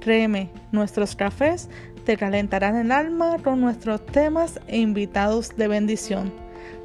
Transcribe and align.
Créeme, 0.00 0.50
nuestros 0.70 1.16
cafés 1.16 1.68
te 2.04 2.16
calentarán 2.16 2.76
el 2.76 2.92
alma 2.92 3.36
con 3.42 3.60
nuestros 3.60 4.04
temas 4.06 4.60
e 4.66 4.78
invitados 4.78 5.56
de 5.56 5.68
bendición. 5.68 6.32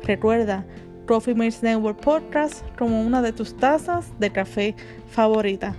Recuerda, 0.04 0.66
Coffee 1.08 1.36
Mates 1.36 1.62
Network 1.62 2.00
Podcast 2.02 2.66
como 2.78 3.02
una 3.02 3.22
de 3.22 3.32
tus 3.32 3.56
tazas 3.56 4.12
de 4.20 4.32
café 4.32 4.76
favorita. 5.10 5.76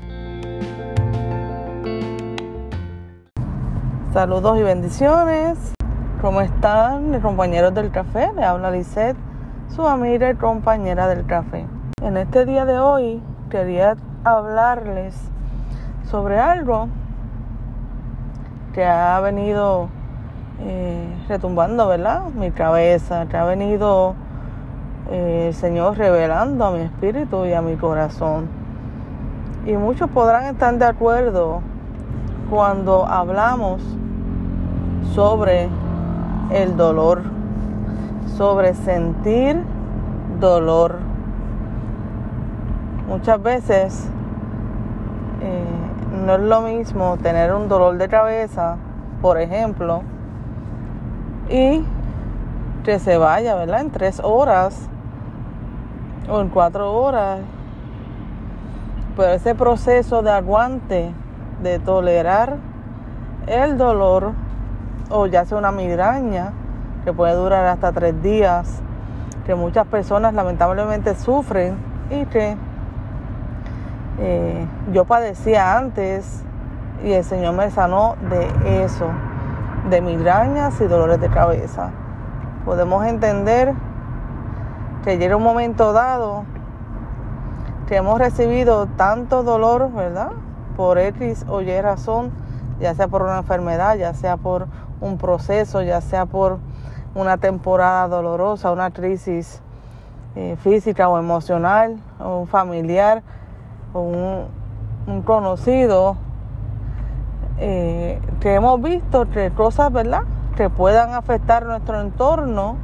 Saludos 4.12 4.58
y 4.60 4.62
bendiciones. 4.62 5.58
¿Cómo 6.20 6.40
están 6.40 7.10
mis 7.10 7.20
compañeros 7.20 7.74
del 7.74 7.90
café? 7.90 8.30
Le 8.36 8.44
habla 8.44 8.70
Lisette, 8.70 9.16
su 9.74 9.86
amiga 9.86 10.30
y 10.30 10.36
compañera 10.36 11.08
del 11.08 11.26
café. 11.26 11.66
En 12.00 12.16
este 12.16 12.46
día 12.46 12.64
de 12.64 12.78
hoy 12.78 13.20
quería 13.50 13.96
hablarles 14.24 15.16
sobre 16.08 16.38
algo 16.38 16.88
que 18.74 18.84
ha 18.84 19.20
venido 19.20 19.88
eh, 20.60 21.16
retumbando, 21.28 21.86
¿verdad? 21.86 22.24
Mi 22.34 22.50
cabeza, 22.50 23.26
que 23.26 23.36
ha 23.36 23.44
venido 23.44 24.14
eh, 25.10 25.46
el 25.48 25.54
Señor 25.54 25.96
revelando 25.96 26.64
a 26.66 26.70
mi 26.72 26.80
espíritu 26.80 27.46
y 27.46 27.52
a 27.52 27.62
mi 27.62 27.76
corazón. 27.76 28.48
Y 29.64 29.76
muchos 29.76 30.10
podrán 30.10 30.46
estar 30.46 30.76
de 30.76 30.84
acuerdo 30.84 31.60
cuando 32.50 33.06
hablamos 33.06 33.80
sobre 35.14 35.68
el 36.50 36.76
dolor, 36.76 37.22
sobre 38.36 38.74
sentir 38.74 39.62
dolor. 40.40 40.98
Muchas 43.08 43.40
veces 43.40 44.10
eh, 45.42 45.83
no 46.14 46.34
es 46.34 46.40
lo 46.40 46.60
mismo 46.62 47.16
tener 47.18 47.52
un 47.52 47.68
dolor 47.68 47.98
de 47.98 48.08
cabeza, 48.08 48.76
por 49.20 49.40
ejemplo, 49.40 50.02
y 51.48 51.84
que 52.84 52.98
se 52.98 53.16
vaya, 53.18 53.54
¿verdad? 53.54 53.80
En 53.80 53.90
tres 53.90 54.20
horas 54.22 54.88
o 56.28 56.40
en 56.40 56.48
cuatro 56.48 56.92
horas. 56.92 57.40
Pero 59.16 59.32
ese 59.32 59.54
proceso 59.54 60.22
de 60.22 60.30
aguante, 60.30 61.12
de 61.62 61.78
tolerar 61.78 62.56
el 63.46 63.78
dolor, 63.78 64.32
o 65.10 65.26
ya 65.26 65.44
sea 65.44 65.58
una 65.58 65.72
migraña, 65.72 66.52
que 67.04 67.12
puede 67.12 67.34
durar 67.34 67.66
hasta 67.66 67.92
tres 67.92 68.22
días, 68.22 68.80
que 69.46 69.54
muchas 69.54 69.86
personas 69.86 70.34
lamentablemente 70.34 71.14
sufren 71.14 71.76
y 72.10 72.24
que 72.26 72.56
eh, 74.18 74.66
yo 74.92 75.04
padecía 75.04 75.76
antes 75.76 76.42
y 77.02 77.12
el 77.12 77.24
Señor 77.24 77.54
me 77.54 77.70
sanó 77.70 78.16
de 78.30 78.84
eso, 78.84 79.08
de 79.90 80.00
migrañas 80.00 80.80
y 80.80 80.86
dolores 80.86 81.20
de 81.20 81.28
cabeza. 81.28 81.90
Podemos 82.64 83.04
entender 83.06 83.74
que 85.04 85.18
llega 85.18 85.36
un 85.36 85.42
momento 85.42 85.92
dado 85.92 86.44
que 87.86 87.96
hemos 87.96 88.18
recibido 88.18 88.86
tanto 88.86 89.42
dolor, 89.42 89.92
¿verdad? 89.92 90.30
Por 90.76 90.98
X 90.98 91.44
o 91.48 91.60
Y 91.60 91.80
razón, 91.80 92.32
ya 92.80 92.94
sea 92.94 93.08
por 93.08 93.22
una 93.22 93.38
enfermedad, 93.38 93.96
ya 93.96 94.14
sea 94.14 94.36
por 94.36 94.66
un 95.00 95.18
proceso, 95.18 95.82
ya 95.82 96.00
sea 96.00 96.24
por 96.24 96.58
una 97.14 97.36
temporada 97.36 98.08
dolorosa, 98.08 98.72
una 98.72 98.90
crisis 98.90 99.60
eh, 100.34 100.56
física 100.60 101.08
o 101.08 101.18
emocional, 101.18 102.00
o 102.18 102.40
un 102.40 102.46
un, 104.00 105.22
conocido 105.24 106.16
eh, 107.58 108.20
que 108.40 108.54
hemos 108.54 108.80
visto 108.82 109.28
que 109.30 109.50
cosas, 109.50 109.92
¿verdad? 109.92 110.22
Que 110.56 110.70
puedan 110.70 111.12
afectar 111.14 111.64
nuestro 111.64 112.00
entorno 112.00 112.76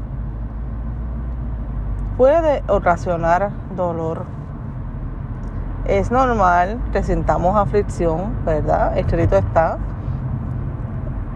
puede 2.16 2.62
ocasionar 2.69 3.50
dolor. 3.75 4.25
Es 5.87 6.10
normal 6.10 6.78
que 6.93 7.03
sintamos 7.03 7.56
aflicción, 7.56 8.44
¿verdad? 8.44 8.97
Escrito 8.99 9.37
está 9.37 9.78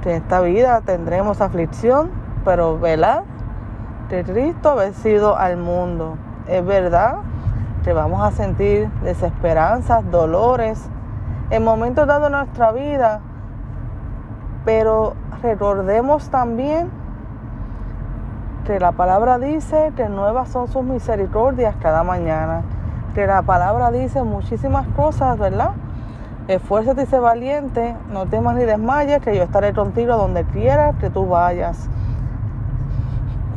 que 0.03 0.11
en 0.11 0.23
esta 0.23 0.43
vida 0.43 0.83
tendremos 0.83 1.41
aflicción, 1.41 2.11
pero 2.45 2.79
¿verdad? 2.79 3.23
Que 4.11 4.23
Cristo 4.23 4.71
ha 4.71 4.75
vencido 4.75 5.37
al 5.39 5.57
mundo. 5.57 6.19
Es 6.47 6.65
verdad 6.65 7.17
que 7.85 7.93
vamos 7.93 8.23
a 8.23 8.31
sentir 8.31 8.91
desesperanzas, 9.03 10.11
dolores, 10.11 10.83
en 11.51 11.63
momentos 11.63 12.07
dados 12.07 12.31
nuestra 12.31 12.73
vida, 12.73 13.21
pero 14.65 15.15
recordemos 15.43 16.31
también 16.31 16.91
que 18.65 18.81
la 18.81 18.93
palabra 18.93 19.39
dice 19.39 19.93
que 19.95 20.09
nuevas 20.09 20.49
son 20.49 20.69
sus 20.69 20.83
misericordias 20.83 21.77
cada 21.81 22.03
mañana, 22.03 22.63
que 23.15 23.27
la 23.27 23.43
palabra 23.43 23.91
dice 23.91 24.23
muchísimas 24.23 24.87
cosas, 24.97 25.39
¿verdad? 25.39 25.73
Esfuérzate 26.49 27.03
y 27.03 27.07
sé 27.07 27.19
valiente, 27.21 27.95
no 28.11 28.25
temas 28.27 28.57
ni 28.57 28.65
desmayes, 28.65 29.21
que 29.21 29.37
yo 29.37 29.43
estaré 29.43 29.75
contigo 29.75 30.17
donde 30.17 30.45
quiera 30.45 30.95
que 30.95 31.11
tú 31.11 31.27
vayas. 31.27 31.91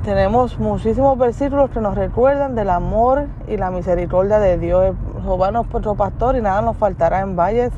Tenemos 0.07 0.57
muchísimos 0.57 1.17
versículos 1.17 1.69
que 1.69 1.81
nos 1.81 1.93
recuerdan 1.93 2.55
del 2.55 2.69
amor 2.69 3.27
y 3.45 3.57
la 3.57 3.71
misericordia 3.71 4.39
de 4.39 4.57
Dios. 4.57 4.95
Jehová 5.21 5.51
nuestro 5.51 5.95
pastor 5.95 6.37
y 6.37 6.41
nada 6.41 6.61
nos 6.61 6.77
faltará 6.77 7.19
en 7.19 7.35
valles 7.35 7.73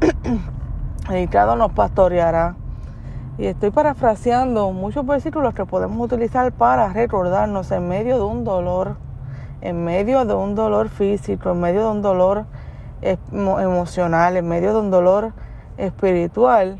y 1.10 1.26
cada 1.26 1.56
nos 1.56 1.72
pastoreará. 1.72 2.54
Y 3.36 3.46
estoy 3.46 3.72
parafraseando 3.72 4.70
muchos 4.70 5.04
versículos 5.04 5.52
que 5.52 5.66
podemos 5.66 6.00
utilizar 6.00 6.52
para 6.52 6.90
recordarnos 6.92 7.72
en 7.72 7.88
medio 7.88 8.18
de 8.18 8.22
un 8.22 8.44
dolor, 8.44 8.94
en 9.60 9.82
medio 9.82 10.24
de 10.24 10.34
un 10.34 10.54
dolor 10.54 10.88
físico, 10.88 11.50
en 11.50 11.58
medio 11.58 11.80
de 11.80 11.90
un 11.90 12.00
dolor 12.00 12.44
emocional, 13.02 14.36
en 14.36 14.46
medio 14.46 14.72
de 14.72 14.78
un 14.78 14.92
dolor 14.92 15.32
espiritual, 15.78 16.78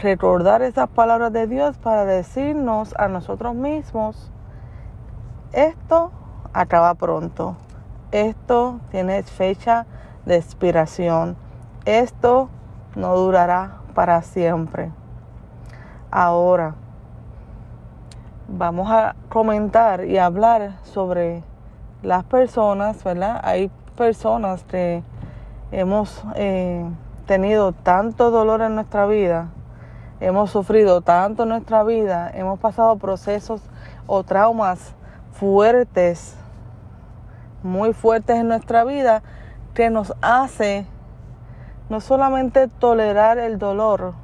recordar 0.00 0.62
esas 0.62 0.88
palabras 0.88 1.32
de 1.32 1.46
Dios 1.46 1.76
para 1.78 2.04
decirnos 2.04 2.94
a 2.98 3.08
nosotros 3.08 3.54
mismos, 3.54 4.30
esto 5.52 6.10
acaba 6.52 6.94
pronto, 6.94 7.56
esto 8.10 8.80
tiene 8.90 9.22
fecha 9.22 9.86
de 10.24 10.36
expiración, 10.36 11.36
esto 11.84 12.48
no 12.94 13.16
durará 13.16 13.78
para 13.94 14.22
siempre. 14.22 14.90
Ahora, 16.10 16.74
vamos 18.48 18.90
a 18.90 19.14
comentar 19.28 20.04
y 20.04 20.18
hablar 20.18 20.76
sobre 20.82 21.42
las 22.02 22.24
personas, 22.24 23.02
¿verdad? 23.04 23.40
Hay 23.44 23.70
personas 23.96 24.64
que 24.64 25.02
hemos 25.70 26.22
eh, 26.34 26.84
tenido 27.26 27.72
tanto 27.72 28.30
dolor 28.30 28.62
en 28.62 28.74
nuestra 28.74 29.06
vida 29.06 29.48
hemos 30.22 30.50
sufrido 30.50 31.00
tanto 31.00 31.42
en 31.42 31.48
nuestra 31.48 31.82
vida, 31.82 32.30
hemos 32.32 32.60
pasado 32.60 32.96
procesos 32.96 33.60
o 34.06 34.22
traumas 34.22 34.94
fuertes, 35.32 36.36
muy 37.64 37.92
fuertes 37.92 38.36
en 38.36 38.46
nuestra 38.46 38.84
vida, 38.84 39.24
que 39.74 39.90
nos 39.90 40.14
hace 40.22 40.86
no 41.88 42.00
solamente 42.00 42.68
tolerar 42.68 43.38
el 43.38 43.58
dolor, 43.58 44.14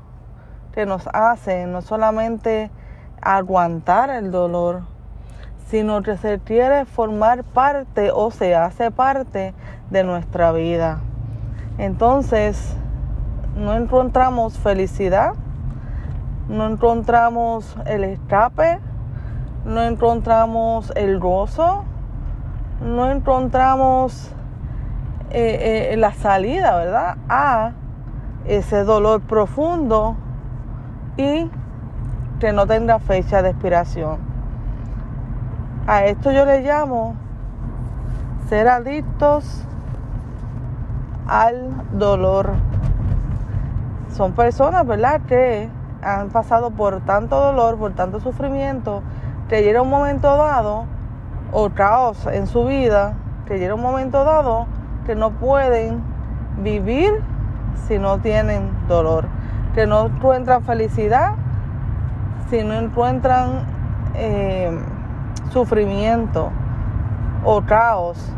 que 0.73 0.87
nos 0.87 1.09
hace 1.12 1.67
no 1.67 1.83
solamente 1.83 2.71
aguantar 3.21 4.11
el 4.11 4.31
dolor, 4.31 4.83
sino 5.67 6.03
que 6.03 6.17
se 6.17 6.39
quiere 6.39 6.85
formar 6.85 7.43
parte 7.43 8.12
o 8.12 8.31
se 8.31 8.55
hace 8.55 8.93
parte 8.93 9.53
de 9.91 10.05
nuestra 10.05 10.53
vida. 10.53 11.00
Entonces, 11.77 12.77
no 13.56 13.75
encontramos 13.75 14.56
felicidad 14.59 15.35
no 16.49 16.67
encontramos 16.67 17.77
el 17.87 18.05
escape, 18.05 18.81
no 19.65 19.83
encontramos 19.83 20.93
el 20.97 21.19
gozo, 21.19 21.85
no 22.83 23.11
encontramos 23.11 24.31
eh, 25.31 25.91
eh, 25.93 25.97
la 25.99 26.12
salida, 26.12 26.77
¿verdad? 26.77 27.17
A 27.29 27.73
ese 28.47 28.85
dolor 28.85 29.21
profundo 29.21 30.17
y 31.19 31.50
que 32.41 32.53
no 32.53 32.67
tendrá 32.67 32.99
fecha 32.99 33.43
de 33.43 33.50
expiración. 33.50 34.19
A 35.87 36.05
esto 36.05 36.33
yo 36.33 36.47
le 36.47 36.62
llamo 36.62 37.15
ser 38.49 38.69
adictos 38.69 39.65
al 41.27 41.99
dolor. 41.99 42.53
Son 44.15 44.33
personas, 44.33 44.87
¿verdad?, 44.87 45.21
que 45.29 45.69
han 46.03 46.31
pasado 46.31 46.71
por 46.71 47.00
tanto 47.00 47.41
dolor, 47.41 47.77
por 47.77 47.93
tanto 47.93 48.21
sufrimiento, 48.21 49.03
que 49.49 49.62
llega 49.62 49.83
un 49.83 49.91
momento 49.91 50.37
dado, 50.37 50.85
o 51.53 51.71
caos 51.71 52.27
en 52.27 52.47
su 52.47 52.65
vida, 52.65 53.15
que 53.47 53.59
llega 53.59 53.75
un 53.75 53.83
momento 53.83 54.25
dado 54.25 54.67
que 55.06 55.15
no 55.15 55.31
pueden 55.31 56.03
vivir 56.62 57.23
si 57.87 57.99
no 57.99 58.19
tienen 58.19 58.71
dolor, 58.89 59.27
que 59.75 59.87
no 59.87 60.06
encuentran 60.06 60.62
felicidad 60.65 61.35
si 62.50 62.62
no 62.65 62.75
encuentran 62.75 63.67
eh, 64.15 64.79
sufrimiento 65.50 66.50
o 67.45 67.62
caos 67.62 68.33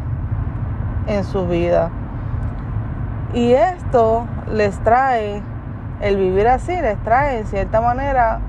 en 1.07 1.25
su 1.25 1.47
vida. 1.47 1.91
Y 3.33 3.53
esto 3.53 4.25
les 4.53 4.79
trae, 4.81 5.43
el 6.00 6.17
vivir 6.17 6.49
así 6.49 6.73
les 6.73 6.99
trae 7.02 7.38
en 7.38 7.47
cierta 7.47 7.81
manera 7.81 8.41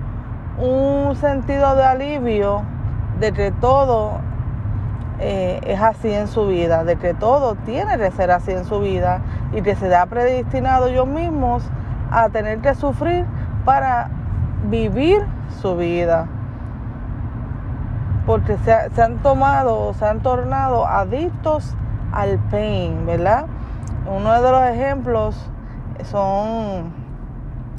un 0.58 1.16
sentido 1.16 1.76
de 1.76 1.84
alivio 1.84 2.64
de 3.20 3.34
que 3.34 3.52
todo 3.52 4.14
eh, 5.20 5.60
es 5.66 5.82
así 5.82 6.12
en 6.12 6.28
su 6.28 6.48
vida, 6.48 6.84
de 6.84 6.96
que 6.96 7.14
todo 7.14 7.56
tiene 7.56 7.98
que 7.98 8.12
ser 8.12 8.32
así 8.32 8.52
en 8.52 8.66
su 8.66 8.80
vida 8.80 9.22
y 9.54 9.62
que 9.62 9.76
se 9.76 9.88
da 9.88 10.06
predestinado 10.06 10.88
ellos 10.88 11.08
mismos 11.08 11.64
a 12.10 12.30
tener 12.30 12.60
que 12.60 12.74
sufrir 12.74 13.26
para 13.66 14.10
vivir 14.70 15.24
su 15.62 15.76
vida. 15.76 16.28
Porque 18.26 18.58
se, 18.58 18.90
se 18.92 19.02
han 19.02 19.18
tomado, 19.18 19.94
se 19.94 20.06
han 20.06 20.22
tornado 20.22 20.88
adictos 20.88 21.76
al 22.12 22.38
pain, 22.50 23.06
¿verdad? 23.06 23.46
Uno 24.08 24.42
de 24.42 24.52
los 24.52 24.64
ejemplos 24.64 25.50
son 26.04 27.01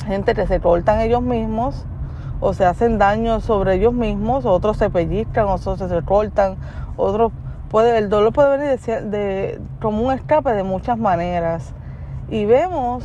gente 0.04 0.34
que 0.34 0.46
se 0.46 0.60
cortan 0.60 1.00
ellos 1.00 1.22
mismos 1.22 1.86
o 2.40 2.54
se 2.54 2.64
hacen 2.64 2.98
daño 2.98 3.40
sobre 3.40 3.74
ellos 3.74 3.94
mismos, 3.94 4.44
otros 4.44 4.76
se 4.76 4.90
pellizcan, 4.90 5.46
otros 5.46 5.78
se 5.78 6.02
cortan, 6.02 6.56
otros 6.96 7.32
puede, 7.70 7.98
el 7.98 8.08
dolor 8.08 8.32
puede 8.32 8.58
venir 8.58 8.78
de, 9.10 9.60
como 9.80 10.02
un 10.02 10.12
escape 10.12 10.52
de 10.52 10.64
muchas 10.64 10.98
maneras. 10.98 11.72
Y 12.28 12.44
vemos 12.44 13.04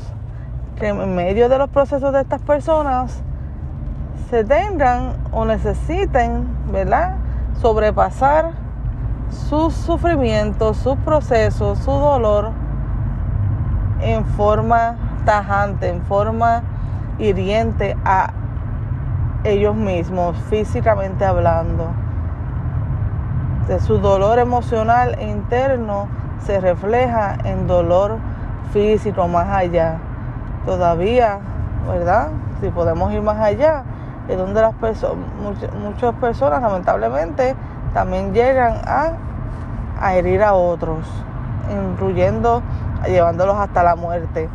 que 0.75 0.88
en 0.89 1.15
medio 1.15 1.49
de 1.49 1.57
los 1.57 1.69
procesos 1.69 2.11
de 2.13 2.21
estas 2.21 2.41
personas 2.41 3.21
se 4.29 4.43
tengan 4.43 5.13
o 5.31 5.45
necesiten, 5.45 6.47
¿verdad? 6.71 7.15
Sobrepasar 7.61 8.51
sus 9.29 9.73
sufrimientos, 9.73 10.77
sus 10.77 10.97
procesos, 10.97 11.77
su 11.79 11.91
dolor 11.91 12.51
en 14.01 14.25
forma 14.25 14.95
tajante, 15.25 15.89
en 15.89 16.01
forma 16.03 16.63
hiriente 17.19 17.97
a 18.05 18.31
ellos 19.43 19.75
mismos, 19.75 20.35
físicamente 20.49 21.25
hablando. 21.25 21.87
De 23.67 23.79
su 23.79 23.99
dolor 23.99 24.39
emocional 24.39 25.17
interno 25.21 26.07
se 26.45 26.59
refleja 26.59 27.37
en 27.43 27.67
dolor 27.67 28.17
físico 28.71 29.27
más 29.27 29.47
allá. 29.49 29.97
Todavía, 30.65 31.39
¿verdad? 31.87 32.29
Si 32.61 32.69
podemos 32.69 33.11
ir 33.13 33.21
más 33.21 33.37
allá, 33.39 33.83
es 34.27 34.37
donde 34.37 34.61
las 34.61 34.73
personas, 34.75 35.25
muchas 35.81 36.13
personas 36.15 36.61
lamentablemente 36.61 37.55
también 37.93 38.33
llegan 38.33 38.75
a, 38.85 39.13
a 40.01 40.15
herir 40.15 40.43
a 40.43 40.53
otros, 40.53 40.99
incluyendo 41.71 42.61
llevándolos 43.05 43.57
hasta 43.57 43.83
la 43.83 43.95
muerte. 43.95 44.49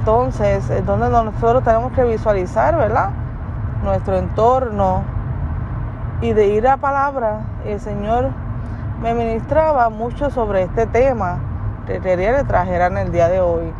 Entonces, 0.00 0.70
es 0.70 0.86
donde 0.86 1.10
nosotros 1.10 1.62
tenemos 1.62 1.92
que 1.92 2.02
visualizar, 2.04 2.74
¿verdad? 2.74 3.10
Nuestro 3.84 4.16
entorno 4.16 5.02
y 6.22 6.32
de 6.32 6.46
ir 6.48 6.66
a 6.66 6.78
palabra. 6.78 7.40
El 7.66 7.78
Señor 7.80 8.30
me 9.02 9.12
ministraba 9.12 9.90
mucho 9.90 10.30
sobre 10.30 10.62
este 10.62 10.86
tema 10.86 11.36
que 11.86 12.00
quería 12.00 12.34
que 12.34 12.44
trajera 12.44 12.86
en 12.86 12.96
el 12.96 13.12
día 13.12 13.28
de 13.28 13.40
hoy. 13.40 13.70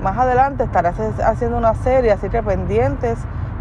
Más 0.00 0.16
adelante 0.16 0.62
estaré 0.62 0.90
haciendo 1.24 1.56
una 1.56 1.74
serie, 1.74 2.12
así 2.12 2.28
que 2.28 2.40
pendientes 2.40 3.18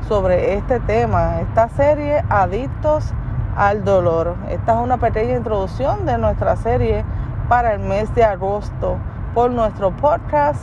sobre 0.08 0.54
este 0.54 0.80
tema. 0.80 1.40
Esta 1.42 1.68
serie, 1.70 2.24
Adictos 2.30 3.12
al 3.56 3.84
Dolor. 3.84 4.36
Esta 4.50 4.76
es 4.76 4.80
una 4.82 4.98
pequeña 4.98 5.36
introducción 5.36 6.06
de 6.06 6.20
nuestra 6.20 6.58
serie 6.58 7.04
para 7.50 7.74
el 7.74 7.80
mes 7.80 8.14
de 8.14 8.24
agosto 8.24 8.98
por 9.34 9.50
nuestro 9.50 9.90
podcast, 9.90 10.62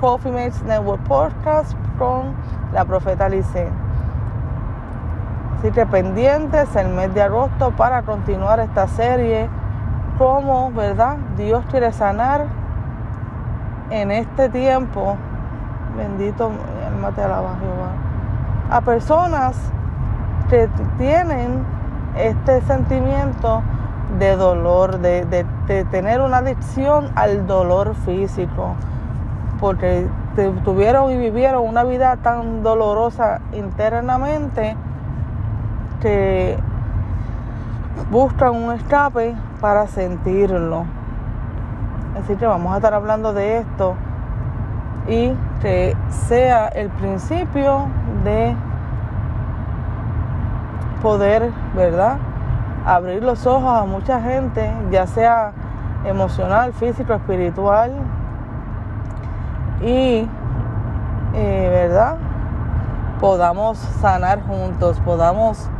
Coffee 0.00 0.32
Mates 0.32 0.62
Network 0.62 1.02
Podcast 1.04 1.72
con 1.98 2.34
la 2.72 2.84
profeta 2.84 3.28
Lice. 3.28 3.68
Así 5.58 5.70
que 5.70 5.86
pendientes 5.86 6.74
el 6.76 6.88
mes 6.88 7.14
de 7.14 7.22
agosto 7.22 7.70
para 7.72 8.02
continuar 8.02 8.60
esta 8.60 8.86
serie, 8.88 9.48
como, 10.18 10.70
¿verdad? 10.72 11.16
Dios 11.36 11.64
quiere 11.70 11.92
sanar 11.92 12.46
en 13.90 14.10
este 14.10 14.48
tiempo. 14.48 15.16
Bendito, 15.96 16.50
alma 16.86 17.10
te 17.12 17.22
alaba 17.22 17.56
Jehová. 17.58 17.92
A 18.70 18.80
personas 18.82 19.56
que 20.50 20.68
tienen 20.98 21.64
este 22.16 22.60
sentimiento 22.62 23.62
de 24.18 24.36
dolor, 24.36 24.98
de, 24.98 25.44
tener 25.90 26.20
una 26.20 26.38
adicción 26.38 27.10
al 27.14 27.46
dolor 27.46 27.94
físico, 27.94 28.74
porque 29.60 30.06
tuvieron 30.64 31.10
y 31.10 31.16
vivieron 31.16 31.66
una 31.66 31.84
vida 31.84 32.16
tan 32.16 32.62
dolorosa 32.62 33.40
internamente 33.52 34.76
que 36.00 36.58
buscan 38.10 38.54
un 38.54 38.72
escape 38.72 39.34
para 39.60 39.86
sentirlo. 39.86 40.84
Así 42.22 42.36
que 42.36 42.46
vamos 42.46 42.72
a 42.72 42.76
estar 42.76 42.94
hablando 42.94 43.32
de 43.32 43.58
esto 43.58 43.94
y 45.08 45.32
que 45.60 45.96
sea 46.08 46.68
el 46.68 46.88
principio 46.90 47.86
de 48.24 48.54
poder, 51.02 51.50
¿verdad? 51.74 52.18
abrir 52.86 53.24
los 53.24 53.44
ojos 53.48 53.68
a 53.68 53.84
mucha 53.84 54.20
gente, 54.20 54.72
ya 54.92 55.08
sea 55.08 55.52
emocional, 56.04 56.72
físico, 56.72 57.14
espiritual, 57.14 57.92
y, 59.80 60.28
eh, 61.34 61.68
¿verdad? 61.70 62.16
Podamos 63.20 63.78
sanar 63.78 64.42
juntos, 64.46 65.00
podamos 65.00 65.70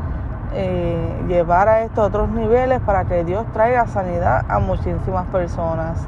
eh, 0.52 1.24
llevar 1.28 1.68
a 1.68 1.82
estos 1.82 2.06
otros 2.06 2.28
niveles 2.28 2.80
para 2.80 3.04
que 3.04 3.24
Dios 3.24 3.46
traiga 3.52 3.86
sanidad 3.86 4.44
a 4.48 4.58
muchísimas 4.58 5.26
personas. 5.26 6.06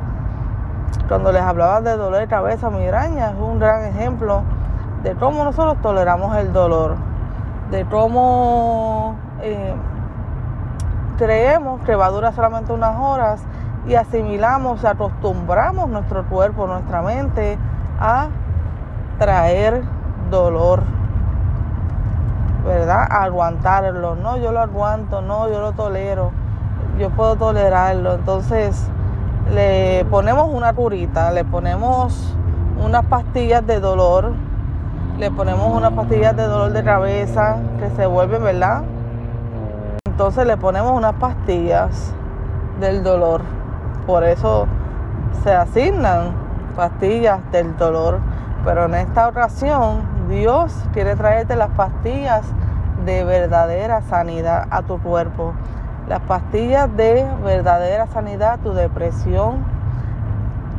Cuando 1.08 1.32
les 1.32 1.42
hablaba 1.42 1.80
de 1.80 1.96
dolor 1.96 2.20
de 2.20 2.28
cabeza, 2.28 2.70
migraña, 2.70 3.30
es 3.30 3.36
un 3.38 3.58
gran 3.58 3.84
ejemplo 3.84 4.42
de 5.02 5.14
cómo 5.14 5.44
nosotros 5.44 5.76
toleramos 5.82 6.36
el 6.36 6.52
dolor, 6.52 6.96
de 7.70 7.84
cómo 7.86 9.16
eh, 9.42 9.74
creemos 11.16 11.80
que 11.82 11.94
va 11.94 12.06
a 12.06 12.10
durar 12.10 12.34
solamente 12.34 12.72
unas 12.72 12.96
horas 12.98 13.42
y 13.86 13.94
asimilamos, 13.94 14.84
acostumbramos 14.84 15.88
nuestro 15.88 16.24
cuerpo, 16.24 16.66
nuestra 16.66 17.02
mente 17.02 17.58
a 17.98 18.28
traer 19.18 19.82
dolor, 20.30 20.82
¿verdad? 22.64 23.06
A 23.10 23.24
aguantarlo, 23.24 24.14
no, 24.14 24.36
yo 24.36 24.52
lo 24.52 24.60
aguanto, 24.60 25.22
no, 25.22 25.48
yo 25.48 25.60
lo 25.60 25.72
tolero, 25.72 26.32
yo 26.98 27.10
puedo 27.10 27.36
tolerarlo. 27.36 28.14
Entonces 28.14 28.88
le 29.52 30.06
ponemos 30.10 30.48
una 30.52 30.72
curita, 30.72 31.32
le 31.32 31.44
ponemos 31.44 32.34
unas 32.84 33.04
pastillas 33.06 33.66
de 33.66 33.80
dolor, 33.80 34.32
le 35.18 35.30
ponemos 35.30 35.74
unas 35.74 35.92
pastillas 35.92 36.36
de 36.36 36.44
dolor 36.44 36.72
de 36.72 36.84
cabeza 36.84 37.56
que 37.80 37.90
se 37.90 38.06
vuelven, 38.06 38.44
¿verdad? 38.44 38.82
Entonces 40.06 40.46
le 40.46 40.56
ponemos 40.56 40.92
unas 40.92 41.14
pastillas 41.14 42.12
del 42.80 43.02
dolor. 43.02 43.42
Por 44.06 44.24
eso 44.24 44.66
se 45.42 45.54
asignan 45.54 46.47
pastillas 46.78 47.40
del 47.50 47.76
dolor. 47.76 48.20
Pero 48.64 48.84
en 48.84 48.94
esta 48.94 49.26
ocasión 49.26 50.02
Dios 50.28 50.72
quiere 50.92 51.16
traerte 51.16 51.56
las 51.56 51.70
pastillas 51.70 52.42
de 53.04 53.24
verdadera 53.24 54.00
sanidad 54.02 54.68
a 54.70 54.82
tu 54.82 55.00
cuerpo. 55.00 55.54
Las 56.08 56.20
pastillas 56.20 56.88
de 56.96 57.26
verdadera 57.42 58.06
sanidad 58.06 58.52
a 58.52 58.58
tu 58.58 58.74
depresión. 58.74 59.64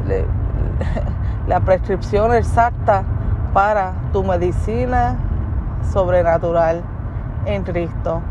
La 1.48 1.60
prescripción 1.60 2.34
exacta 2.34 3.04
para 3.54 3.92
tu 4.14 4.24
medicina 4.24 5.18
sobrenatural 5.92 6.82
en 7.46 7.64
Cristo. 7.64 8.22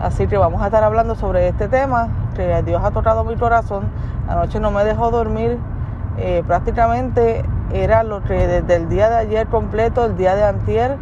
Así 0.00 0.28
que 0.28 0.38
vamos 0.38 0.62
a 0.62 0.66
estar 0.66 0.82
hablando 0.82 1.14
sobre 1.14 1.48
este 1.48 1.68
tema 1.68 2.08
que 2.34 2.62
Dios 2.62 2.82
ha 2.82 2.90
tocado 2.90 3.22
mi 3.24 3.36
corazón. 3.36 3.84
Anoche 4.28 4.60
no 4.60 4.70
me 4.70 4.82
dejó 4.84 5.10
dormir. 5.10 5.58
Eh, 6.20 6.42
prácticamente 6.44 7.44
era 7.72 8.02
lo 8.02 8.22
que 8.22 8.34
desde 8.34 8.74
el 8.74 8.88
día 8.88 9.08
de 9.08 9.16
ayer 9.16 9.46
completo, 9.46 10.04
el 10.04 10.16
día 10.16 10.34
de 10.34 10.44
antier, 10.44 10.96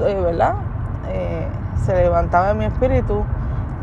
eh, 0.00 0.20
¿verdad? 0.22 0.54
Eh, 1.08 1.46
se 1.84 1.94
levantaba 1.94 2.52
en 2.52 2.58
mi 2.58 2.64
espíritu 2.64 3.24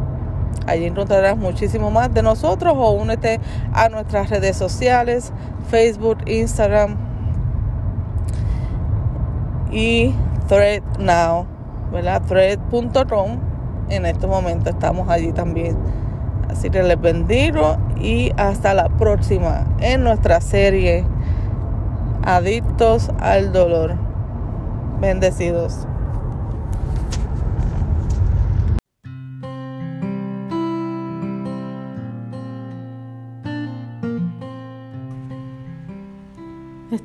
Allí 0.66 0.87
encontrarás 0.87 1.37
muchísimo 1.37 1.90
más 1.90 2.12
de 2.14 2.23
nosotros 2.23 2.75
o 2.76 2.92
únete 2.92 3.40
a 3.73 3.88
nuestras 3.88 4.30
redes 4.30 4.56
sociales, 4.56 5.32
Facebook, 5.71 6.18
Instagram 6.26 6.97
y 9.73 10.14
Thread 10.49 10.82
Now, 10.99 11.47
¿verdad? 11.92 12.23
Thread.com. 12.23 13.38
En 13.88 14.06
este 14.06 14.26
momento 14.26 14.71
estamos 14.71 15.09
allí 15.09 15.32
también. 15.32 15.76
Así 16.49 16.71
que 16.71 16.82
les 16.82 17.00
bendigo 17.00 17.76
y 18.00 18.30
hasta 18.37 18.75
la 18.75 18.88
próxima 18.88 19.64
en 19.80 20.04
nuestra 20.04 20.40
serie 20.40 21.04
adictos 22.25 23.11
al 23.18 23.52
dolor. 23.52 23.97
Bendecidos. 25.00 25.87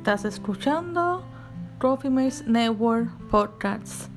Estás 0.08 0.24
escuchando 0.24 1.22
Trophy 1.78 2.08
Mates 2.08 2.46
Network 2.46 3.10
Podcasts. 3.28 4.08